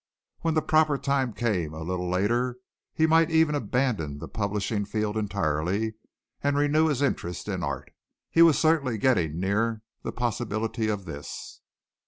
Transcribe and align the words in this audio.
When 0.39 0.55
the 0.55 0.63
proper 0.63 0.97
time 0.97 1.31
came, 1.31 1.75
a 1.75 1.83
little 1.83 2.09
later, 2.09 2.57
he 2.91 3.05
might 3.05 3.29
even 3.29 3.53
abandon 3.53 4.17
the 4.17 4.27
publishing 4.27 4.83
field 4.83 5.15
entirely 5.15 5.93
and 6.43 6.57
renew 6.57 6.87
his 6.87 7.03
interest 7.03 7.47
in 7.47 7.61
art. 7.61 7.93
He 8.31 8.41
was 8.41 8.57
certainly 8.57 8.97
getting 8.97 9.39
near 9.39 9.83
the 10.01 10.11
possibility 10.11 10.87
of 10.87 11.05
this. 11.05 11.61